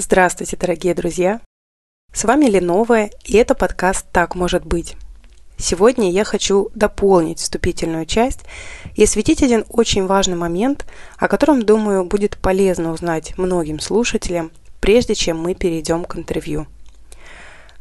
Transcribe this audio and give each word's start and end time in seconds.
Здравствуйте, 0.00 0.56
дорогие 0.56 0.94
друзья! 0.94 1.40
С 2.12 2.22
вами 2.22 2.44
Леновая, 2.44 3.10
и 3.24 3.36
это 3.36 3.56
подкаст 3.56 4.06
«Так 4.12 4.36
может 4.36 4.64
быть». 4.64 4.94
Сегодня 5.56 6.12
я 6.12 6.22
хочу 6.22 6.70
дополнить 6.76 7.40
вступительную 7.40 8.06
часть 8.06 8.42
и 8.94 9.02
осветить 9.02 9.42
один 9.42 9.64
очень 9.68 10.06
важный 10.06 10.36
момент, 10.36 10.86
о 11.16 11.26
котором, 11.26 11.64
думаю, 11.64 12.04
будет 12.04 12.38
полезно 12.38 12.92
узнать 12.92 13.36
многим 13.36 13.80
слушателям, 13.80 14.52
прежде 14.78 15.16
чем 15.16 15.40
мы 15.40 15.56
перейдем 15.56 16.04
к 16.04 16.14
интервью. 16.14 16.68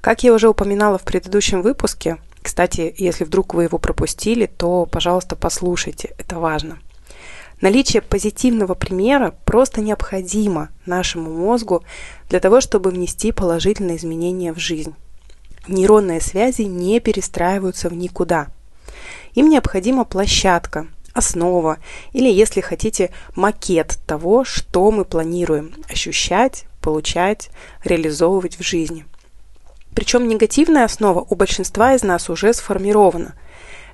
Как 0.01 0.23
я 0.23 0.33
уже 0.33 0.49
упоминала 0.49 0.97
в 0.97 1.03
предыдущем 1.03 1.61
выпуске, 1.61 2.17
кстати, 2.41 2.95
если 2.97 3.25
вдруг 3.25 3.53
вы 3.53 3.65
его 3.65 3.77
пропустили, 3.77 4.47
то, 4.47 4.87
пожалуйста, 4.87 5.35
послушайте, 5.35 6.15
это 6.17 6.39
важно– 6.39 6.79
Наличие 7.59 8.03
позитивного 8.03 8.75
примера 8.75 9.33
просто 9.45 9.81
необходимо 9.81 10.69
нашему 10.85 11.31
мозгу 11.31 11.83
для 12.29 12.39
того, 12.39 12.61
чтобы 12.61 12.91
внести 12.91 13.31
положительные 13.31 13.97
изменения 13.97 14.53
в 14.53 14.59
жизнь. 14.59 14.93
Нейронные 15.67 16.21
связи 16.21 16.61
не 16.61 16.99
перестраиваются 16.99 17.89
в 17.89 17.93
никуда. 17.93 18.47
Им 19.33 19.49
необходима 19.49 20.05
площадка, 20.05 20.87
основа 21.13 21.77
или, 22.13 22.29
если 22.29 22.61
хотите, 22.61 23.09
макет 23.35 23.97
того, 24.05 24.45
что 24.45 24.91
мы 24.91 25.03
планируем 25.03 25.73
ощущать, 25.89 26.65
получать, 26.79 27.49
реализовывать 27.83 28.59
в 28.59 28.63
жизни. 28.63 29.05
Причем 29.95 30.27
негативная 30.27 30.85
основа 30.85 31.25
у 31.27 31.35
большинства 31.35 31.95
из 31.95 32.03
нас 32.03 32.29
уже 32.29 32.53
сформирована– 32.53 33.33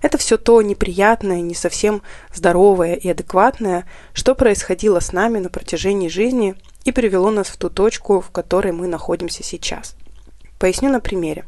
это 0.03 0.17
все 0.17 0.37
то 0.37 0.61
неприятное, 0.61 1.39
не 1.39 1.55
совсем 1.55 2.03
здоровое 2.33 2.93
и 2.95 3.09
адекватное, 3.09 3.85
что 4.11 4.35
происходило 4.35 4.99
с 4.99 5.13
нами 5.13 5.39
на 5.39 5.49
протяжении 5.49 6.09
жизни 6.09 6.55
и 6.83 6.91
привело 6.91 7.31
нас 7.31 7.47
в 7.47 7.55
ту 7.55 7.69
точку, 7.69 8.19
в 8.19 8.29
которой 8.29 8.73
мы 8.73 8.87
находимся 8.87 9.43
сейчас. 9.43 9.95
Поясню 10.59 10.91
на 10.91 10.99
примере. 10.99 11.45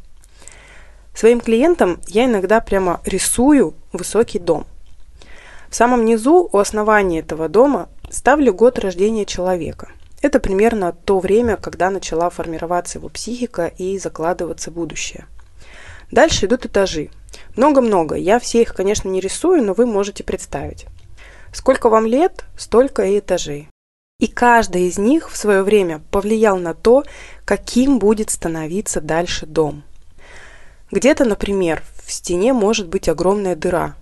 Своим 1.14 1.42
клиентам 1.42 2.00
я 2.08 2.26
иногда 2.26 2.62
прямо 2.62 3.02
рисую 3.06 3.76
высокий 3.92 4.40
дом. 4.40 4.66
В 5.70 5.76
самом 5.76 6.06
низу, 6.06 6.50
у 6.50 6.58
основания 6.58 7.20
этого 7.20 7.50
дома, 7.50 7.90
ставлю 8.10 8.54
год 8.54 8.80
рождения 8.80 9.26
человека. 9.26 9.90
Это 10.22 10.40
примерно 10.40 10.94
то 10.94 11.20
время, 11.20 11.58
когда 11.58 11.90
начала 11.90 12.30
формироваться 12.30 13.00
его 13.00 13.10
психика 13.10 13.68
и 13.68 14.00
закладываться 14.00 14.72
будущее. 14.72 15.26
Дальше 16.10 16.46
идут 16.46 16.66
этажи, 16.66 17.10
много-много. 17.56 18.16
Я 18.16 18.40
все 18.40 18.62
их, 18.62 18.74
конечно, 18.74 19.10
не 19.10 19.20
рисую, 19.20 19.64
но 19.64 19.74
вы 19.74 19.86
можете 19.86 20.24
представить. 20.24 20.86
Сколько 21.54 21.90
вам 21.90 22.06
лет, 22.06 22.46
столько 22.58 23.04
и 23.04 23.20
этажей. 23.20 23.70
И 24.20 24.28
каждый 24.28 24.88
из 24.88 24.98
них 24.98 25.30
в 25.30 25.38
свое 25.38 25.62
время 25.62 26.02
повлиял 26.12 26.58
на 26.58 26.74
то, 26.74 27.04
каким 27.44 28.00
будет 28.00 28.30
становиться 28.30 29.02
дальше 29.02 29.46
дом. 29.46 29.84
Где-то, 30.92 31.26
например, 31.26 31.84
в 32.06 32.12
стене 32.12 32.54
может 32.54 32.88
быть 32.88 33.10
огромная 33.10 33.56
дыра. 33.56 33.96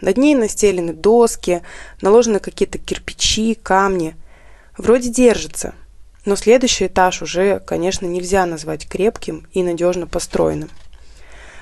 Над 0.00 0.16
ней 0.16 0.34
настелены 0.34 0.92
доски, 0.92 1.62
наложены 2.02 2.40
какие-то 2.40 2.78
кирпичи, 2.78 3.54
камни. 3.54 4.16
Вроде 4.76 5.08
держится, 5.08 5.74
но 6.24 6.36
следующий 6.36 6.86
этаж 6.86 7.22
уже, 7.22 7.58
конечно, 7.60 8.06
нельзя 8.06 8.44
назвать 8.46 8.86
крепким 8.86 9.46
и 9.52 9.62
надежно 9.62 10.06
построенным. 10.06 10.68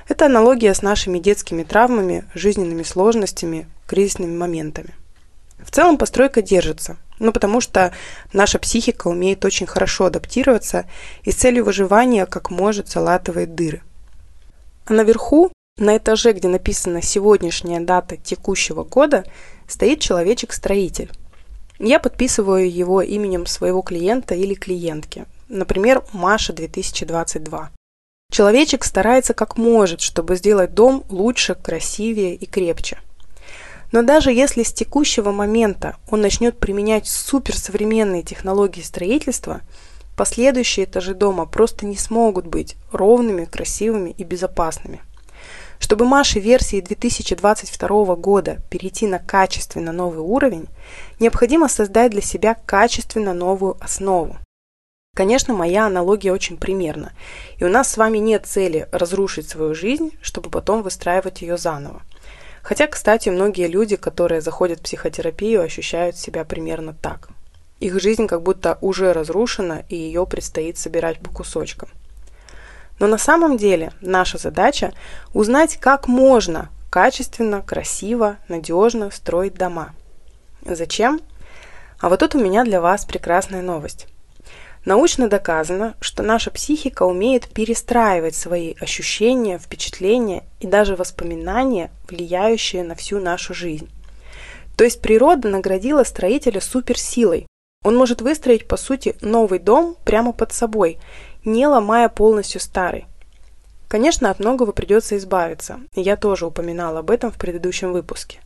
Это 0.08 0.26
аналогия 0.26 0.72
с 0.72 0.82
нашими 0.82 1.18
детскими 1.18 1.64
травмами, 1.64 2.24
жизненными 2.34 2.84
сложностями, 2.84 3.68
кризисными 3.86 4.36
моментами. 4.36 4.94
В 5.58 5.70
целом 5.70 5.98
постройка 5.98 6.42
держится, 6.42 6.96
ну 7.18 7.32
потому 7.32 7.60
что 7.60 7.92
наша 8.32 8.58
психика 8.58 9.08
умеет 9.08 9.44
очень 9.44 9.66
хорошо 9.66 10.06
адаптироваться 10.06 10.84
и 11.22 11.32
с 11.32 11.34
целью 11.34 11.64
выживания 11.64 12.26
как 12.26 12.50
может 12.50 12.88
залатывает 12.88 13.54
дыры. 13.54 13.82
А 14.84 14.92
наверху, 14.92 15.50
на 15.78 15.96
этаже, 15.96 16.32
где 16.32 16.46
написана 16.46 17.02
сегодняшняя 17.02 17.80
дата 17.80 18.16
текущего 18.16 18.84
года, 18.84 19.24
стоит 19.66 20.00
человечек-строитель. 20.00 21.10
Я 21.78 21.98
подписываю 21.98 22.70
его 22.70 23.02
именем 23.02 23.44
своего 23.46 23.82
клиента 23.82 24.34
или 24.34 24.54
клиентки, 24.54 25.26
например, 25.48 26.04
Маша 26.12 26.52
2022. 26.52 27.70
Человечек 28.36 28.84
старается 28.84 29.32
как 29.32 29.56
может, 29.56 30.02
чтобы 30.02 30.36
сделать 30.36 30.74
дом 30.74 31.04
лучше, 31.08 31.54
красивее 31.54 32.34
и 32.34 32.44
крепче. 32.44 32.98
Но 33.92 34.02
даже 34.02 34.30
если 34.30 34.62
с 34.62 34.74
текущего 34.74 35.30
момента 35.32 35.96
он 36.10 36.20
начнет 36.20 36.58
применять 36.58 37.06
суперсовременные 37.06 38.22
технологии 38.22 38.82
строительства, 38.82 39.62
последующие 40.16 40.84
этажи 40.84 41.14
дома 41.14 41.46
просто 41.46 41.86
не 41.86 41.96
смогут 41.96 42.46
быть 42.46 42.76
ровными, 42.92 43.46
красивыми 43.46 44.10
и 44.10 44.22
безопасными. 44.22 45.00
Чтобы 45.78 46.04
Маше 46.04 46.40
версии 46.40 46.80
2022 46.82 48.16
года 48.16 48.58
перейти 48.70 49.06
на 49.06 49.18
качественно 49.18 49.92
новый 49.92 50.20
уровень, 50.20 50.66
необходимо 51.20 51.68
создать 51.68 52.10
для 52.10 52.22
себя 52.22 52.54
качественно 52.66 53.32
новую 53.32 53.76
основу. 53.80 54.36
Конечно, 55.16 55.54
моя 55.54 55.86
аналогия 55.86 56.30
очень 56.30 56.58
примерна. 56.58 57.10
И 57.56 57.64
у 57.64 57.70
нас 57.70 57.90
с 57.90 57.96
вами 57.96 58.18
нет 58.18 58.44
цели 58.44 58.86
разрушить 58.92 59.48
свою 59.48 59.74
жизнь, 59.74 60.10
чтобы 60.20 60.50
потом 60.50 60.82
выстраивать 60.82 61.40
ее 61.40 61.56
заново. 61.56 62.02
Хотя, 62.62 62.86
кстати, 62.86 63.30
многие 63.30 63.66
люди, 63.66 63.96
которые 63.96 64.42
заходят 64.42 64.80
в 64.80 64.82
психотерапию, 64.82 65.62
ощущают 65.62 66.18
себя 66.18 66.44
примерно 66.44 66.92
так. 66.92 67.30
Их 67.80 67.98
жизнь 67.98 68.26
как 68.26 68.42
будто 68.42 68.76
уже 68.82 69.14
разрушена, 69.14 69.86
и 69.88 69.96
ее 69.96 70.26
предстоит 70.26 70.76
собирать 70.76 71.18
по 71.20 71.30
кусочкам. 71.30 71.88
Но 72.98 73.06
на 73.06 73.16
самом 73.16 73.56
деле 73.56 73.92
наша 74.02 74.36
задача 74.36 74.92
узнать, 75.32 75.78
как 75.78 76.08
можно 76.08 76.68
качественно, 76.90 77.62
красиво, 77.62 78.36
надежно 78.48 79.10
строить 79.10 79.54
дома. 79.54 79.94
Зачем? 80.60 81.22
А 82.00 82.10
вот 82.10 82.20
тут 82.20 82.34
у 82.34 82.38
меня 82.38 82.64
для 82.64 82.82
вас 82.82 83.06
прекрасная 83.06 83.62
новость. 83.62 84.08
Научно 84.86 85.28
доказано, 85.28 85.96
что 86.00 86.22
наша 86.22 86.52
психика 86.52 87.02
умеет 87.02 87.48
перестраивать 87.48 88.36
свои 88.36 88.74
ощущения, 88.80 89.58
впечатления 89.58 90.44
и 90.60 90.68
даже 90.68 90.94
воспоминания, 90.94 91.90
влияющие 92.08 92.84
на 92.84 92.94
всю 92.94 93.18
нашу 93.18 93.52
жизнь. 93.52 93.90
То 94.76 94.84
есть 94.84 95.02
природа 95.02 95.48
наградила 95.48 96.04
строителя 96.04 96.60
суперсилой. 96.60 97.48
Он 97.84 97.96
может 97.96 98.22
выстроить, 98.22 98.68
по 98.68 98.76
сути, 98.76 99.16
новый 99.22 99.58
дом 99.58 99.96
прямо 100.04 100.32
под 100.32 100.52
собой, 100.52 101.00
не 101.44 101.66
ломая 101.66 102.08
полностью 102.08 102.60
старый. 102.60 103.06
Конечно, 103.88 104.30
от 104.30 104.38
многого 104.38 104.70
придется 104.70 105.16
избавиться, 105.16 105.80
я 105.96 106.16
тоже 106.16 106.46
упоминала 106.46 107.00
об 107.00 107.10
этом 107.10 107.32
в 107.32 107.38
предыдущем 107.38 107.92
выпуске. 107.92 108.38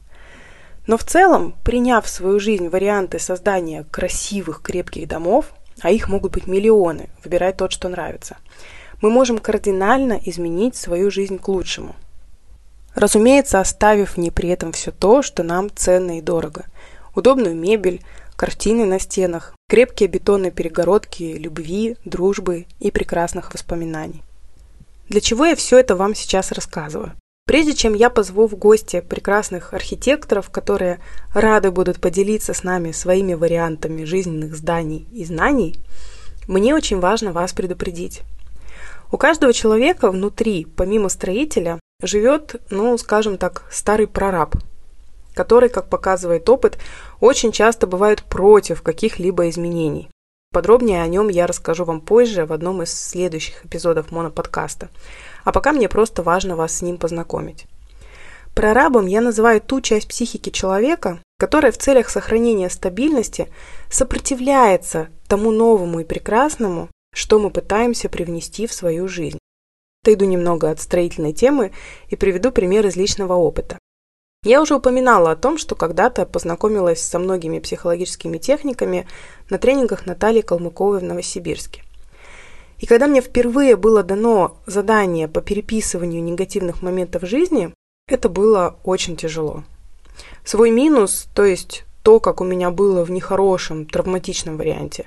Но 0.86 0.96
в 0.96 1.04
целом, 1.04 1.54
приняв 1.64 2.06
в 2.06 2.08
свою 2.08 2.40
жизнь 2.40 2.68
варианты 2.68 3.18
создания 3.18 3.84
красивых, 3.90 4.62
крепких 4.62 5.06
домов, 5.06 5.52
а 5.80 5.90
их 5.90 6.08
могут 6.08 6.32
быть 6.32 6.46
миллионы, 6.46 7.08
выбирай 7.24 7.52
тот, 7.52 7.72
что 7.72 7.88
нравится, 7.88 8.36
мы 9.00 9.10
можем 9.10 9.38
кардинально 9.38 10.20
изменить 10.24 10.76
свою 10.76 11.10
жизнь 11.10 11.38
к 11.38 11.48
лучшему. 11.48 11.94
Разумеется, 12.94 13.60
оставив 13.60 14.16
не 14.16 14.30
при 14.30 14.48
этом 14.48 14.72
все 14.72 14.90
то, 14.90 15.22
что 15.22 15.42
нам 15.42 15.70
ценно 15.74 16.18
и 16.18 16.20
дорого. 16.20 16.66
Удобную 17.14 17.54
мебель, 17.54 18.02
картины 18.36 18.84
на 18.84 18.98
стенах, 18.98 19.54
крепкие 19.68 20.08
бетонные 20.08 20.50
перегородки 20.50 21.22
любви, 21.22 21.96
дружбы 22.04 22.66
и 22.78 22.90
прекрасных 22.90 23.52
воспоминаний. 23.52 24.22
Для 25.08 25.20
чего 25.20 25.44
я 25.46 25.56
все 25.56 25.78
это 25.78 25.96
вам 25.96 26.14
сейчас 26.14 26.52
рассказываю? 26.52 27.12
Прежде 27.50 27.74
чем 27.74 27.94
я 27.94 28.10
позову 28.10 28.46
в 28.46 28.54
гости 28.54 29.00
прекрасных 29.00 29.74
архитекторов, 29.74 30.50
которые 30.50 31.00
рады 31.34 31.72
будут 31.72 32.00
поделиться 32.00 32.54
с 32.54 32.62
нами 32.62 32.92
своими 32.92 33.34
вариантами 33.34 34.04
жизненных 34.04 34.54
зданий 34.54 35.08
и 35.10 35.24
знаний, 35.24 35.74
мне 36.46 36.76
очень 36.76 37.00
важно 37.00 37.32
вас 37.32 37.52
предупредить. 37.52 38.20
У 39.10 39.16
каждого 39.16 39.52
человека 39.52 40.12
внутри, 40.12 40.64
помимо 40.64 41.08
строителя, 41.08 41.80
живет, 42.00 42.54
ну, 42.70 42.96
скажем 42.98 43.36
так, 43.36 43.64
старый 43.72 44.06
прораб, 44.06 44.54
который, 45.34 45.70
как 45.70 45.88
показывает 45.88 46.48
опыт, 46.48 46.78
очень 47.18 47.50
часто 47.50 47.88
бывает 47.88 48.22
против 48.22 48.80
каких-либо 48.82 49.48
изменений. 49.48 50.08
Подробнее 50.52 51.02
о 51.02 51.06
нем 51.06 51.28
я 51.28 51.46
расскажу 51.46 51.84
вам 51.84 52.00
позже 52.00 52.44
в 52.44 52.52
одном 52.52 52.82
из 52.82 52.92
следующих 52.92 53.64
эпизодов 53.64 54.10
моноподкаста. 54.10 54.88
А 55.44 55.52
пока 55.52 55.72
мне 55.72 55.88
просто 55.88 56.24
важно 56.24 56.56
вас 56.56 56.78
с 56.78 56.82
ним 56.82 56.98
познакомить. 56.98 57.66
Прорабом 58.54 59.06
я 59.06 59.20
называю 59.20 59.60
ту 59.60 59.80
часть 59.80 60.08
психики 60.08 60.50
человека, 60.50 61.22
которая 61.38 61.70
в 61.70 61.78
целях 61.78 62.10
сохранения 62.10 62.68
стабильности 62.68 63.48
сопротивляется 63.88 65.08
тому 65.28 65.52
новому 65.52 66.00
и 66.00 66.04
прекрасному, 66.04 66.88
что 67.14 67.38
мы 67.38 67.50
пытаемся 67.50 68.08
привнести 68.08 68.66
в 68.66 68.72
свою 68.72 69.06
жизнь. 69.06 69.38
Отойду 70.02 70.24
немного 70.24 70.68
от 70.68 70.80
строительной 70.80 71.32
темы 71.32 71.70
и 72.08 72.16
приведу 72.16 72.50
пример 72.50 72.86
из 72.86 72.96
личного 72.96 73.34
опыта. 73.34 73.78
Я 74.42 74.62
уже 74.62 74.74
упоминала 74.74 75.32
о 75.32 75.36
том, 75.36 75.58
что 75.58 75.74
когда-то 75.74 76.24
познакомилась 76.24 77.02
со 77.02 77.18
многими 77.18 77.58
психологическими 77.58 78.38
техниками 78.38 79.06
на 79.50 79.58
тренингах 79.58 80.06
Натальи 80.06 80.40
Калмыковой 80.40 81.00
в 81.00 81.02
Новосибирске. 81.02 81.82
И 82.78 82.86
когда 82.86 83.06
мне 83.06 83.20
впервые 83.20 83.76
было 83.76 84.02
дано 84.02 84.56
задание 84.64 85.28
по 85.28 85.42
переписыванию 85.42 86.22
негативных 86.22 86.80
моментов 86.80 87.24
жизни, 87.24 87.74
это 88.08 88.30
было 88.30 88.76
очень 88.82 89.14
тяжело. 89.14 89.62
Свой 90.42 90.70
минус, 90.70 91.28
то 91.34 91.44
есть 91.44 91.84
то, 92.02 92.18
как 92.18 92.40
у 92.40 92.44
меня 92.44 92.70
было 92.70 93.04
в 93.04 93.10
нехорошем, 93.10 93.84
травматичном 93.84 94.56
варианте, 94.56 95.06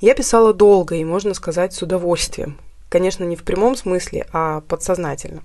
я 0.00 0.14
писала 0.14 0.54
долго 0.54 0.94
и, 0.94 1.04
можно 1.04 1.34
сказать, 1.34 1.74
с 1.74 1.82
удовольствием. 1.82 2.56
Конечно, 2.88 3.24
не 3.24 3.36
в 3.36 3.44
прямом 3.44 3.76
смысле, 3.76 4.26
а 4.32 4.62
подсознательно. 4.62 5.42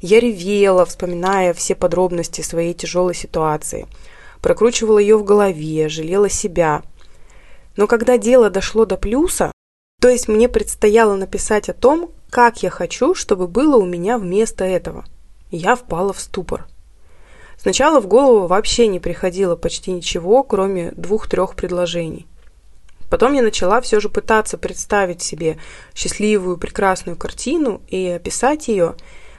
Я 0.00 0.20
ревела, 0.20 0.84
вспоминая 0.84 1.52
все 1.54 1.74
подробности 1.74 2.40
своей 2.40 2.74
тяжелой 2.74 3.14
ситуации. 3.14 3.86
Прокручивала 4.40 4.98
ее 4.98 5.16
в 5.16 5.24
голове, 5.24 5.88
жалела 5.88 6.28
себя. 6.28 6.82
Но 7.76 7.86
когда 7.86 8.18
дело 8.18 8.50
дошло 8.50 8.84
до 8.84 8.96
плюса, 8.96 9.52
то 10.00 10.08
есть 10.08 10.28
мне 10.28 10.48
предстояло 10.48 11.16
написать 11.16 11.68
о 11.68 11.74
том, 11.74 12.12
как 12.30 12.62
я 12.62 12.70
хочу, 12.70 13.14
чтобы 13.14 13.48
было 13.48 13.76
у 13.76 13.86
меня 13.86 14.18
вместо 14.18 14.64
этого, 14.64 15.04
я 15.50 15.74
впала 15.74 16.12
в 16.12 16.20
ступор. 16.20 16.66
Сначала 17.56 18.00
в 18.00 18.06
голову 18.06 18.46
вообще 18.46 18.86
не 18.86 19.00
приходило 19.00 19.56
почти 19.56 19.90
ничего, 19.90 20.44
кроме 20.44 20.92
двух-трех 20.92 21.56
предложений. 21.56 22.26
Потом 23.10 23.32
я 23.32 23.42
начала 23.42 23.80
все 23.80 23.98
же 23.98 24.08
пытаться 24.08 24.58
представить 24.58 25.22
себе 25.22 25.58
счастливую, 25.94 26.58
прекрасную 26.58 27.16
картину 27.16 27.80
и 27.88 28.06
описать 28.06 28.68
ее, 28.68 28.94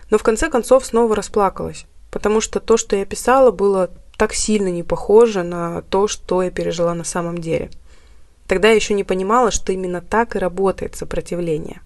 но 0.10 0.18
в 0.18 0.24
конце 0.24 0.50
концов 0.50 0.86
снова 0.86 1.16
расплакалась, 1.16 1.86
потому 2.12 2.42
что 2.42 2.60
то, 2.60 2.78
что 2.78 2.96
я 2.96 3.06
писала, 3.06 3.52
было 3.52 3.90
так 4.18 4.34
сильно 4.34 4.70
не 4.70 4.84
похоже 4.84 5.44
на 5.44 5.82
то, 5.84 6.08
что 6.08 6.44
я 6.44 6.52
пережила 6.52 6.94
на 6.94 7.04
самом 7.04 7.38
деле. 7.38 7.70
Тогда 8.48 8.70
я 8.70 8.76
еще 8.76 8.94
не 8.94 9.04
понимала, 9.04 9.52
что 9.52 9.72
именно 9.72 10.02
так 10.02 10.36
и 10.36 10.40
работает 10.40 10.96
сопротивление. 10.96 11.82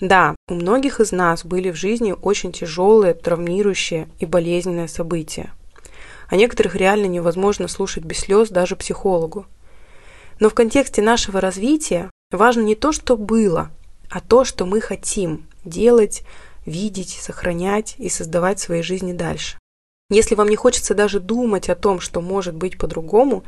Да, 0.00 0.34
у 0.48 0.54
многих 0.54 0.98
из 0.98 1.12
нас 1.12 1.44
были 1.44 1.70
в 1.70 1.76
жизни 1.76 2.12
очень 2.20 2.52
тяжелые, 2.52 3.14
травмирующие 3.14 4.08
и 4.18 4.26
болезненные 4.26 4.88
события. 4.88 5.52
О 6.28 6.34
некоторых 6.34 6.74
реально 6.74 7.06
невозможно 7.06 7.68
слушать 7.68 8.04
без 8.04 8.18
слез 8.18 8.48
даже 8.48 8.74
психологу. 8.74 9.46
Но 10.40 10.50
в 10.50 10.54
контексте 10.54 11.02
нашего 11.02 11.40
развития 11.40 12.10
важно 12.32 12.62
не 12.62 12.74
то, 12.74 12.90
что 12.90 13.16
было, 13.16 13.70
а 14.10 14.20
то, 14.20 14.44
что 14.44 14.66
мы 14.66 14.80
хотим 14.80 15.46
делать, 15.64 16.24
видеть, 16.66 17.18
сохранять 17.20 17.94
и 17.98 18.08
создавать 18.08 18.58
в 18.58 18.62
своей 18.62 18.82
жизни 18.82 19.12
дальше. 19.12 19.58
Если 20.10 20.34
вам 20.34 20.48
не 20.48 20.56
хочется 20.56 20.94
даже 20.94 21.20
думать 21.20 21.68
о 21.70 21.74
том, 21.74 22.00
что 22.00 22.20
может 22.20 22.54
быть 22.54 22.78
по-другому, 22.78 23.44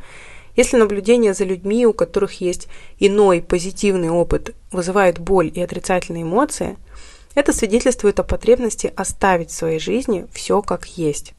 если 0.57 0.77
наблюдение 0.77 1.35
за 1.35 1.45
людьми, 1.45 1.85
у 1.87 1.93
которых 1.93 2.41
есть 2.41 2.69
иной 2.99 3.43
позитивный 3.43 4.11
опыт, 4.11 4.55
вызывает 4.71 5.19
боль 5.19 5.51
и 5.55 5.61
отрицательные 5.61 6.23
эмоции, 6.23 6.77
это 7.35 7.53
свидетельствует 7.53 8.21
о 8.21 8.25
потребности 8.25 8.93
оставить 8.97 9.51
в 9.51 9.55
своей 9.55 9.81
жизни 9.81 10.27
все 10.33 10.63
как 10.63 10.87
есть. 10.87 11.35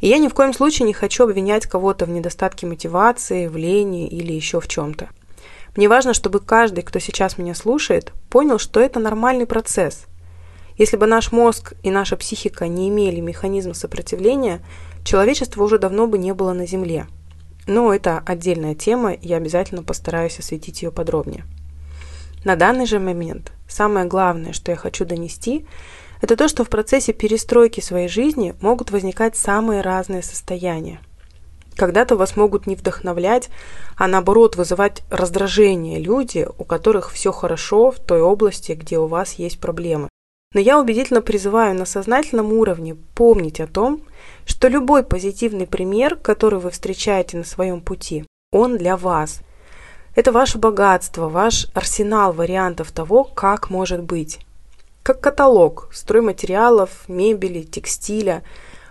И 0.00 0.08
я 0.08 0.18
ни 0.18 0.28
в 0.28 0.34
коем 0.34 0.52
случае 0.52 0.86
не 0.86 0.92
хочу 0.92 1.24
обвинять 1.24 1.66
кого-то 1.66 2.06
в 2.06 2.10
недостатке 2.10 2.66
мотивации, 2.66 3.46
в 3.46 3.56
лени 3.56 4.08
или 4.08 4.32
еще 4.32 4.60
в 4.60 4.68
чем-то. 4.68 5.08
Мне 5.76 5.88
важно, 5.88 6.14
чтобы 6.14 6.40
каждый, 6.40 6.82
кто 6.82 6.98
сейчас 6.98 7.36
меня 7.38 7.54
слушает, 7.54 8.12
понял, 8.30 8.58
что 8.58 8.80
это 8.80 8.98
нормальный 8.98 9.46
процесс. 9.46 10.06
Если 10.78 10.96
бы 10.96 11.06
наш 11.06 11.32
мозг 11.32 11.72
и 11.82 11.90
наша 11.90 12.16
психика 12.16 12.68
не 12.68 12.88
имели 12.88 13.20
механизма 13.20 13.74
сопротивления, 13.74 14.60
человечество 15.04 15.62
уже 15.62 15.78
давно 15.78 16.06
бы 16.06 16.18
не 16.18 16.34
было 16.34 16.52
на 16.52 16.66
Земле. 16.66 17.06
Но 17.66 17.92
это 17.92 18.22
отдельная 18.24 18.74
тема, 18.74 19.16
я 19.20 19.36
обязательно 19.36 19.82
постараюсь 19.82 20.38
осветить 20.38 20.82
ее 20.82 20.92
подробнее. 20.92 21.44
На 22.44 22.56
данный 22.56 22.86
же 22.86 23.00
момент 23.00 23.52
самое 23.66 24.06
главное, 24.06 24.52
что 24.52 24.70
я 24.70 24.76
хочу 24.76 25.04
донести, 25.04 25.66
это 26.20 26.36
то, 26.36 26.48
что 26.48 26.64
в 26.64 26.68
процессе 26.68 27.12
перестройки 27.12 27.80
своей 27.80 28.08
жизни 28.08 28.54
могут 28.60 28.90
возникать 28.90 29.36
самые 29.36 29.80
разные 29.80 30.22
состояния. 30.22 31.00
Когда-то 31.74 32.16
вас 32.16 32.36
могут 32.36 32.66
не 32.66 32.74
вдохновлять, 32.74 33.50
а 33.96 34.06
наоборот 34.08 34.56
вызывать 34.56 35.02
раздражение 35.10 35.98
люди, 35.98 36.46
у 36.58 36.64
которых 36.64 37.10
все 37.10 37.32
хорошо 37.32 37.90
в 37.90 37.98
той 37.98 38.22
области, 38.22 38.72
где 38.72 38.98
у 38.98 39.06
вас 39.06 39.34
есть 39.34 39.60
проблемы. 39.60 40.08
Но 40.56 40.60
я 40.60 40.80
убедительно 40.80 41.20
призываю 41.20 41.74
на 41.74 41.84
сознательном 41.84 42.50
уровне 42.50 42.96
помнить 43.14 43.60
о 43.60 43.66
том, 43.66 44.00
что 44.46 44.68
любой 44.68 45.02
позитивный 45.02 45.66
пример, 45.66 46.16
который 46.16 46.60
вы 46.60 46.70
встречаете 46.70 47.36
на 47.36 47.44
своем 47.44 47.82
пути, 47.82 48.24
он 48.52 48.78
для 48.78 48.96
вас. 48.96 49.42
Это 50.14 50.32
ваше 50.32 50.56
богатство, 50.56 51.28
ваш 51.28 51.66
арсенал 51.74 52.32
вариантов 52.32 52.90
того, 52.90 53.22
как 53.24 53.68
может 53.68 54.02
быть 54.02 54.38
как 55.02 55.20
каталог 55.20 55.90
стройматериалов, 55.92 57.06
мебели, 57.06 57.62
текстиля, 57.62 58.42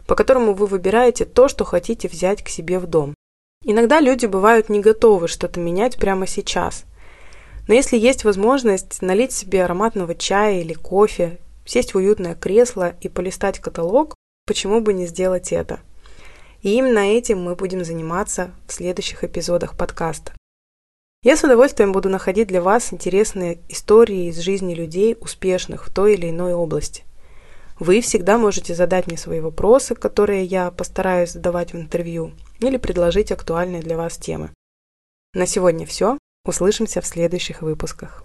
по 0.05 0.13
которому 0.13 0.53
вы 0.53 0.67
выбираете 0.67 1.25
то, 1.25 1.47
что 1.47 1.65
хотите 1.65 2.07
взять 2.07 2.43
к 2.43 2.49
себе 2.49 2.77
в 2.77 2.85
дом. 2.85 3.15
Иногда 3.63 4.01
люди 4.01 4.27
бывают 4.27 4.69
не 4.69 4.81
готовы 4.81 5.27
что-то 5.27 5.59
менять 5.59 5.97
прямо 5.97 6.27
сейчас. 6.27 6.83
Но 7.67 7.73
если 7.73 7.97
есть 7.97 8.23
возможность 8.23 9.01
налить 9.01 9.31
себе 9.31 9.63
ароматного 9.63 10.13
чая 10.13 10.61
или 10.61 10.73
кофе, 10.73 11.39
сесть 11.65 11.93
в 11.93 11.97
уютное 11.97 12.35
кресло 12.35 12.95
и 13.01 13.09
полистать 13.09 13.59
каталог, 13.59 14.15
почему 14.45 14.81
бы 14.81 14.93
не 14.93 15.07
сделать 15.07 15.51
это? 15.51 15.79
И 16.61 16.73
именно 16.75 16.99
этим 16.99 17.43
мы 17.43 17.55
будем 17.55 17.83
заниматься 17.83 18.51
в 18.67 18.73
следующих 18.73 19.23
эпизодах 19.23 19.77
подкаста. 19.77 20.33
Я 21.23 21.35
с 21.35 21.43
удовольствием 21.43 21.91
буду 21.91 22.09
находить 22.09 22.47
для 22.47 22.61
вас 22.61 22.93
интересные 22.93 23.59
истории 23.69 24.29
из 24.29 24.37
жизни 24.39 24.73
людей, 24.73 25.17
успешных 25.19 25.87
в 25.87 25.93
той 25.93 26.13
или 26.13 26.29
иной 26.29 26.53
области. 26.53 27.03
Вы 27.79 28.01
всегда 28.01 28.37
можете 28.37 28.73
задать 28.73 29.07
мне 29.07 29.17
свои 29.17 29.41
вопросы, 29.41 29.95
которые 29.95 30.45
я 30.45 30.71
постараюсь 30.71 31.31
задавать 31.31 31.73
в 31.73 31.77
интервью, 31.77 32.31
или 32.59 32.77
предложить 32.77 33.31
актуальные 33.31 33.81
для 33.81 33.97
вас 33.97 34.17
темы. 34.17 34.51
На 35.33 35.45
сегодня 35.45 35.85
все. 35.85 36.17
Услышимся 36.45 37.01
в 37.01 37.07
следующих 37.07 37.61
выпусках. 37.61 38.24